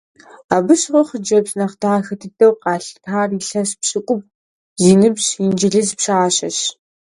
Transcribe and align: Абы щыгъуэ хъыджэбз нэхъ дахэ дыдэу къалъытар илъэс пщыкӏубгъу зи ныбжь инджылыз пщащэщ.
Абы 0.55 0.73
щыгъуэ 0.79 1.01
хъыджэбз 1.07 1.51
нэхъ 1.57 1.75
дахэ 1.81 2.15
дыдэу 2.19 2.53
къалъытар 2.63 3.29
илъэс 3.37 3.69
пщыкӏубгъу 3.79 4.29
зи 4.81 4.93
ныбжь 4.99 5.27
инджылыз 5.43 5.89
пщащэщ. 5.97 6.57